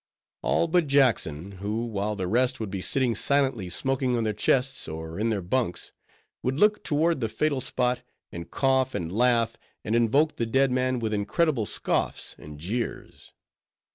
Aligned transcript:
All 0.41 0.67
but 0.67 0.87
Jackson: 0.87 1.51
who, 1.61 1.85
while 1.85 2.15
the 2.15 2.25
rest 2.25 2.59
would 2.59 2.71
be 2.71 2.81
sitting 2.81 3.13
silently 3.13 3.69
smoking 3.69 4.15
on 4.15 4.23
their 4.23 4.33
chests, 4.33 4.87
or 4.87 5.19
in 5.19 5.29
their 5.29 5.43
bunks, 5.43 5.91
would 6.41 6.59
look 6.59 6.83
toward 6.83 7.19
the 7.19 7.29
fatal 7.29 7.61
spot, 7.61 7.99
and 8.31 8.49
cough, 8.49 8.95
and 8.95 9.11
laugh, 9.11 9.57
and 9.85 9.95
invoke 9.95 10.37
the 10.37 10.47
dead 10.47 10.71
man 10.71 10.97
with 10.97 11.13
incredible 11.13 11.67
scoffs 11.67 12.35
and 12.39 12.57
jeers. 12.57 13.33